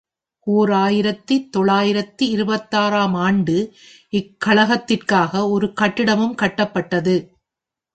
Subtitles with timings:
[0.47, 3.57] ஓர் ஆயிரத்து தொள்ளாயிரத்து இருபத்தாறு ஆம் ஆண்டு
[4.13, 7.15] இக்கழகத்திற்காக ஒரு கட்டிடமும் கட்டப்பட்டது.